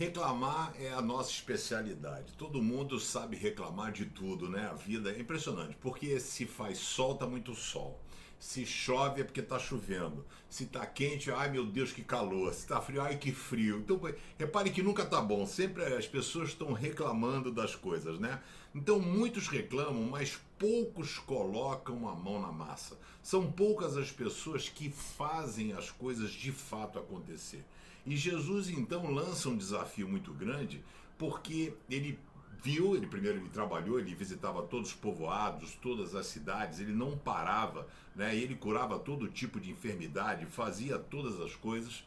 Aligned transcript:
Reclamar 0.00 0.72
é 0.80 0.90
a 0.94 1.02
nossa 1.02 1.30
especialidade. 1.30 2.32
Todo 2.38 2.62
mundo 2.62 2.98
sabe 2.98 3.36
reclamar 3.36 3.92
de 3.92 4.06
tudo, 4.06 4.48
né? 4.48 4.66
A 4.66 4.72
vida 4.72 5.12
é 5.12 5.20
impressionante, 5.20 5.76
porque 5.78 6.18
se 6.18 6.46
faz 6.46 6.78
sol, 6.78 7.16
tá 7.16 7.26
muito 7.26 7.54
sol. 7.54 8.00
Se 8.38 8.64
chove 8.64 9.20
é 9.20 9.24
porque 9.24 9.42
tá 9.42 9.58
chovendo. 9.58 10.24
Se 10.48 10.64
tá 10.64 10.86
quente, 10.86 11.30
ai 11.30 11.50
meu 11.50 11.66
Deus, 11.66 11.92
que 11.92 12.02
calor. 12.02 12.54
Se 12.54 12.66
tá 12.66 12.80
frio, 12.80 13.02
ai 13.02 13.18
que 13.18 13.30
frio. 13.30 13.80
Então, 13.80 14.00
repare 14.38 14.70
que 14.70 14.82
nunca 14.82 15.04
tá 15.04 15.20
bom. 15.20 15.46
Sempre 15.46 15.84
as 15.84 16.06
pessoas 16.06 16.48
estão 16.48 16.72
reclamando 16.72 17.52
das 17.52 17.74
coisas, 17.74 18.18
né? 18.18 18.40
Então, 18.74 18.98
muitos 18.98 19.48
reclamam, 19.48 20.04
mas 20.04 20.40
poucos 20.58 21.18
colocam 21.18 22.08
a 22.08 22.14
mão 22.14 22.40
na 22.40 22.50
massa. 22.50 22.98
São 23.22 23.52
poucas 23.52 23.98
as 23.98 24.10
pessoas 24.10 24.66
que 24.66 24.88
fazem 24.88 25.74
as 25.74 25.90
coisas 25.90 26.30
de 26.30 26.52
fato 26.52 26.98
acontecer. 26.98 27.62
E 28.06 28.16
Jesus 28.16 28.68
então 28.68 29.10
lança 29.10 29.48
um 29.48 29.56
desafio 29.56 30.08
muito 30.08 30.32
grande, 30.32 30.82
porque 31.18 31.74
ele 31.88 32.18
viu, 32.62 32.94
ele 32.94 33.06
primeiro 33.06 33.38
ele 33.38 33.48
trabalhou, 33.48 33.98
ele 33.98 34.14
visitava 34.14 34.62
todos 34.62 34.90
os 34.90 34.94
povoados, 34.94 35.74
todas 35.76 36.14
as 36.14 36.26
cidades, 36.26 36.80
ele 36.80 36.92
não 36.92 37.16
parava, 37.16 37.86
né? 38.14 38.36
Ele 38.36 38.54
curava 38.54 38.98
todo 38.98 39.28
tipo 39.28 39.60
de 39.60 39.70
enfermidade, 39.70 40.46
fazia 40.46 40.98
todas 40.98 41.40
as 41.40 41.54
coisas, 41.54 42.04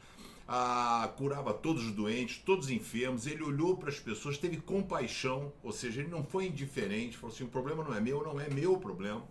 ah, 0.48 1.12
curava 1.18 1.54
todos 1.54 1.86
os 1.86 1.92
doentes, 1.92 2.38
todos 2.40 2.66
os 2.66 2.72
enfermos. 2.72 3.26
Ele 3.26 3.44
olhou 3.44 3.78
para 3.78 3.90
as 3.90 4.00
pessoas, 4.00 4.38
teve 4.38 4.58
compaixão, 4.58 5.52
ou 5.64 5.72
seja, 5.72 6.02
ele 6.02 6.10
não 6.10 6.24
foi 6.24 6.48
indiferente, 6.48 7.18
falou 7.18 7.34
assim: 7.34 7.44
o 7.44 7.50
problema 7.50 7.84
não 7.84 7.94
é 7.94 8.02
meu, 8.02 8.24
não 8.24 8.40
é 8.40 8.50
meu 8.50 8.78
problema. 8.78 9.24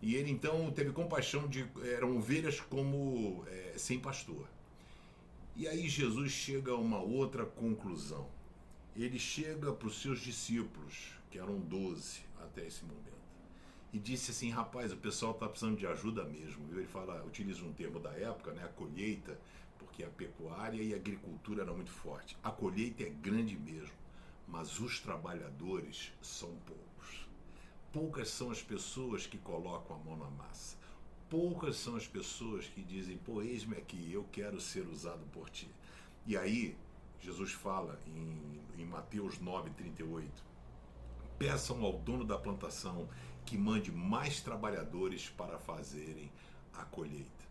E 0.00 0.16
ele 0.16 0.30
então 0.30 0.70
teve 0.72 0.90
compaixão 0.90 1.46
de 1.46 1.64
eram 1.84 2.16
ovelhas 2.16 2.60
como 2.60 3.44
é, 3.46 3.74
sem 3.76 3.98
pastor. 4.00 4.46
E 5.54 5.68
aí 5.68 5.88
Jesus 5.88 6.32
chega 6.32 6.72
a 6.72 6.76
uma 6.76 7.00
outra 7.00 7.44
conclusão 7.44 8.28
ele 8.94 9.18
chega 9.18 9.72
para 9.72 9.88
os 9.88 10.00
seus 10.00 10.20
discípulos, 10.20 11.12
que 11.30 11.38
eram 11.38 11.58
doze 11.60 12.20
até 12.42 12.66
esse 12.66 12.84
momento, 12.84 13.00
e 13.92 13.98
disse 13.98 14.30
assim: 14.30 14.50
rapaz, 14.50 14.92
o 14.92 14.96
pessoal 14.96 15.32
está 15.32 15.48
precisando 15.48 15.78
de 15.78 15.86
ajuda 15.86 16.24
mesmo. 16.24 16.66
Ele 16.72 16.86
fala, 16.86 17.24
utiliza 17.24 17.64
um 17.64 17.72
termo 17.72 17.98
da 17.98 18.12
época, 18.12 18.52
né, 18.52 18.64
a 18.64 18.68
colheita, 18.68 19.38
porque 19.78 20.04
a 20.04 20.08
pecuária 20.08 20.82
e 20.82 20.92
a 20.92 20.96
agricultura 20.96 21.62
eram 21.62 21.76
muito 21.76 21.90
forte. 21.90 22.36
A 22.42 22.50
colheita 22.50 23.02
é 23.02 23.08
grande 23.08 23.56
mesmo, 23.56 23.94
mas 24.46 24.78
os 24.78 25.00
trabalhadores 25.00 26.12
são 26.20 26.54
poucos. 26.66 27.26
Poucas 27.92 28.28
são 28.28 28.50
as 28.50 28.62
pessoas 28.62 29.26
que 29.26 29.38
colocam 29.38 29.96
a 29.96 29.98
mão 29.98 30.16
na 30.16 30.30
massa. 30.30 30.76
Poucas 31.32 31.76
são 31.76 31.96
as 31.96 32.06
pessoas 32.06 32.66
que 32.66 32.82
dizem: 32.82 33.16
pô, 33.16 33.40
eis-me 33.40 33.74
aqui, 33.74 34.12
eu 34.12 34.22
quero 34.30 34.60
ser 34.60 34.86
usado 34.86 35.24
por 35.32 35.48
ti. 35.48 35.66
E 36.26 36.36
aí 36.36 36.76
Jesus 37.22 37.52
fala 37.52 37.98
em, 38.06 38.60
em 38.76 38.84
Mateus 38.84 39.38
9,38: 39.38 40.28
Peçam 41.38 41.82
ao 41.82 41.94
dono 41.94 42.22
da 42.22 42.36
plantação 42.36 43.08
que 43.46 43.56
mande 43.56 43.90
mais 43.90 44.42
trabalhadores 44.42 45.30
para 45.30 45.58
fazerem 45.58 46.30
a 46.74 46.84
colheita. 46.84 47.46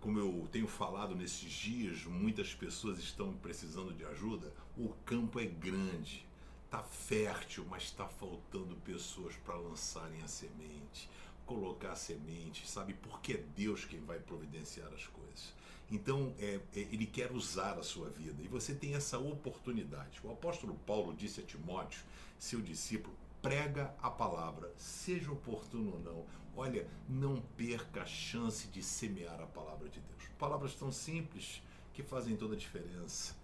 Como 0.00 0.16
eu 0.16 0.48
tenho 0.52 0.68
falado 0.68 1.16
nesses 1.16 1.50
dias, 1.50 2.04
muitas 2.04 2.54
pessoas 2.54 3.00
estão 3.00 3.34
precisando 3.38 3.92
de 3.92 4.04
ajuda. 4.04 4.54
O 4.78 4.90
campo 5.04 5.40
é 5.40 5.46
grande, 5.46 6.24
está 6.66 6.84
fértil, 6.84 7.66
mas 7.68 7.82
está 7.82 8.06
faltando 8.06 8.76
pessoas 8.84 9.34
para 9.38 9.56
lançarem 9.56 10.22
a 10.22 10.28
semente, 10.28 11.10
colocar 11.46 11.92
a 11.92 11.96
semente, 11.96 12.68
sabe? 12.68 12.94
Porque 12.94 13.34
é 13.34 13.44
Deus 13.56 13.84
quem 13.84 14.00
vai 14.00 14.18
providenciar 14.18 14.92
as 14.92 15.06
coisas. 15.06 15.52
Então, 15.90 16.34
é, 16.38 16.60
é, 16.74 16.80
ele 16.80 17.06
quer 17.06 17.32
usar 17.32 17.78
a 17.78 17.82
sua 17.82 18.08
vida 18.08 18.42
e 18.42 18.48
você 18.48 18.74
tem 18.74 18.94
essa 18.94 19.18
oportunidade. 19.18 20.20
O 20.24 20.32
apóstolo 20.32 20.74
Paulo 20.86 21.14
disse 21.14 21.40
a 21.40 21.44
Timóteo, 21.44 22.02
seu 22.38 22.60
discípulo, 22.60 23.14
prega 23.42 23.94
a 24.02 24.10
palavra, 24.10 24.72
seja 24.76 25.30
oportuno 25.30 25.92
ou 25.92 26.00
não. 26.00 26.24
Olha, 26.56 26.86
não 27.08 27.42
perca 27.56 28.02
a 28.02 28.06
chance 28.06 28.68
de 28.68 28.82
semear 28.82 29.40
a 29.40 29.46
palavra 29.46 29.88
de 29.88 30.00
Deus. 30.00 30.30
Palavras 30.38 30.74
tão 30.74 30.90
simples 30.90 31.62
que 31.92 32.02
fazem 32.02 32.36
toda 32.36 32.54
a 32.54 32.58
diferença. 32.58 33.34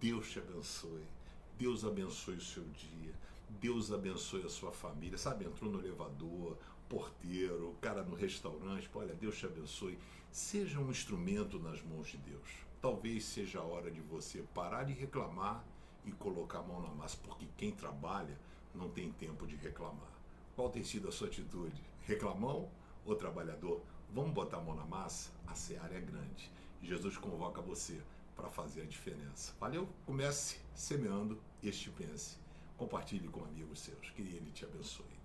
Deus 0.00 0.30
te 0.30 0.38
abençoe. 0.38 1.04
Deus 1.58 1.84
abençoe 1.84 2.36
o 2.36 2.40
seu 2.40 2.64
dia. 2.64 3.12
Deus 3.60 3.92
abençoe 3.92 4.44
a 4.44 4.48
sua 4.48 4.72
família. 4.72 5.18
Sabe, 5.18 5.44
entrou 5.44 5.70
no 5.70 5.78
elevador, 5.78 6.56
porteiro, 6.88 7.70
o 7.70 7.74
cara 7.76 8.02
no 8.02 8.14
restaurante. 8.14 8.90
Olha, 8.94 9.14
Deus 9.14 9.36
te 9.38 9.46
abençoe. 9.46 9.98
Seja 10.30 10.78
um 10.78 10.90
instrumento 10.90 11.58
nas 11.58 11.82
mãos 11.82 12.08
de 12.08 12.16
Deus. 12.18 12.48
Talvez 12.80 13.24
seja 13.24 13.60
a 13.60 13.64
hora 13.64 13.90
de 13.90 14.00
você 14.00 14.42
parar 14.54 14.84
de 14.84 14.92
reclamar 14.92 15.64
e 16.04 16.12
colocar 16.12 16.58
a 16.58 16.62
mão 16.62 16.82
na 16.82 16.88
massa, 16.88 17.16
porque 17.22 17.46
quem 17.56 17.70
trabalha 17.70 18.36
não 18.74 18.88
tem 18.88 19.12
tempo 19.12 19.46
de 19.46 19.56
reclamar. 19.56 20.12
Qual 20.56 20.70
tem 20.70 20.82
sido 20.82 21.08
a 21.08 21.12
sua 21.12 21.28
atitude? 21.28 21.80
Reclamão 22.02 22.68
ou 23.04 23.14
trabalhador? 23.14 23.82
Vamos 24.10 24.32
botar 24.32 24.58
a 24.58 24.62
mão 24.62 24.74
na 24.74 24.84
massa? 24.84 25.30
A 25.46 25.54
seara 25.54 25.94
é 25.94 26.00
grande. 26.00 26.50
Jesus 26.82 27.16
convoca 27.16 27.62
você 27.62 28.00
para 28.34 28.50
fazer 28.50 28.82
a 28.82 28.86
diferença. 28.86 29.54
Valeu? 29.60 29.88
Comece 30.04 30.58
semeando 30.74 31.40
este 31.62 31.90
pense. 31.90 32.36
Compartilhe 32.76 33.28
com 33.28 33.44
amigos 33.44 33.80
seus. 33.80 34.10
Que 34.10 34.22
ele 34.22 34.50
te 34.50 34.64
abençoe. 34.64 35.22